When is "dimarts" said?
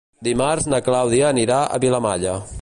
0.27-0.65